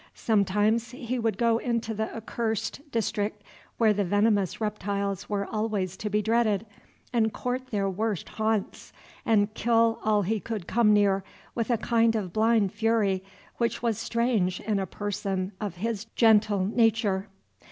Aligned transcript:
Sometimes 0.15 0.89
he 0.89 1.19
would 1.19 1.37
go 1.37 1.59
into 1.59 1.93
the 1.93 2.09
accursed 2.17 2.81
district 2.91 3.43
where 3.77 3.93
the 3.93 4.03
venomous 4.03 4.59
reptiles 4.59 5.29
were 5.29 5.45
always 5.45 5.95
to 5.97 6.09
be 6.09 6.23
dreaded, 6.23 6.65
and 7.13 7.31
court 7.31 7.67
their 7.67 7.87
worst 7.87 8.27
haunts, 8.29 8.91
and 9.27 9.53
kill 9.53 9.99
all 10.03 10.23
he 10.23 10.39
could 10.39 10.65
come 10.65 10.91
near 10.91 11.23
with 11.53 11.69
a 11.69 11.77
kind 11.77 12.15
of 12.15 12.33
blind 12.33 12.73
fury 12.73 13.23
which 13.57 13.83
was 13.83 13.99
strange 13.99 14.59
in 14.61 14.79
a 14.79 14.87
person 14.87 15.51
of 15.61 15.75
his 15.75 16.05
gentle 16.15 16.65
nature. 16.65 17.27